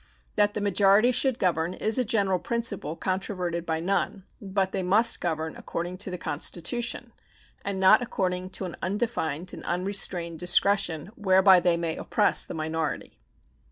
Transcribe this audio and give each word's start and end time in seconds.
That 0.35 0.55
the 0.55 0.61
majority 0.61 1.11
should 1.11 1.37
govern 1.37 1.75
is 1.75 1.99
a 1.99 2.03
general 2.03 2.39
principle 2.39 2.95
controverted 2.95 3.67
by 3.67 3.79
none, 3.81 4.23
but 4.41 4.71
they 4.71 4.81
must 4.81 5.21
govern 5.21 5.55
according 5.55 5.99
to 5.99 6.09
the 6.09 6.17
Constitution, 6.17 7.11
and 7.63 7.79
not 7.79 8.01
according 8.01 8.49
to 8.57 8.65
an 8.65 8.77
undefined 8.81 9.53
and 9.53 9.63
unrestrained 9.63 10.39
discretion, 10.39 11.11
whereby 11.15 11.59
they 11.59 11.77
may 11.77 11.97
oppress 11.97 12.47
the 12.47 12.55
minority. 12.55 13.19